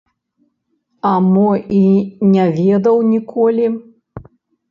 [1.09, 1.43] А мо
[1.79, 1.81] і
[2.31, 3.67] не ведаў ніколі!